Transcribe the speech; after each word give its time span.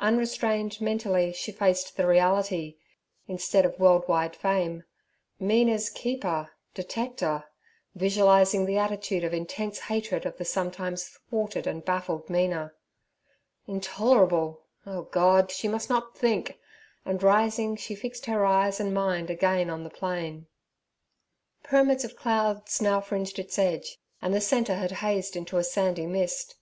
Unrestrained 0.00 0.80
mentally 0.80 1.30
she 1.34 1.52
faced 1.52 1.94
the 1.98 2.06
reality—instead 2.06 3.66
of 3.66 3.78
world 3.78 4.08
wide 4.08 4.34
fame—'Mina's 4.34 5.90
keeper' 5.90 6.48
'detecter' 6.72 7.44
visualizing 7.94 8.64
the 8.64 8.78
attitude 8.78 9.24
of 9.24 9.34
intense 9.34 9.80
hatred 9.80 10.24
of 10.24 10.38
the 10.38 10.44
sometimes 10.46 11.04
thwarted 11.28 11.66
and 11.66 11.84
baffled 11.84 12.30
Mina. 12.30 12.72
Intolerable! 13.66 14.62
Oh 14.86 15.02
God! 15.02 15.50
she 15.50 15.68
must 15.68 15.90
not 15.90 16.16
think, 16.16 16.58
and, 17.04 17.22
rising, 17.22 17.76
she 17.76 17.94
fixed 17.94 18.24
her 18.24 18.46
eyes 18.46 18.80
and 18.80 18.94
mind 18.94 19.28
again 19.28 19.68
on 19.68 19.84
the 19.84 19.90
plain. 19.90 20.46
Pyramids 21.62 22.04
of 22.06 22.16
clouds 22.16 22.80
now 22.80 23.02
fringed 23.02 23.38
its 23.38 23.58
edge, 23.58 23.98
and 24.22 24.32
the 24.32 24.40
centre 24.40 24.76
had 24.76 24.92
hazed 25.04 25.36
into 25.36 25.58
a 25.58 25.62
sandy 25.62 26.06
mist. 26.06 26.56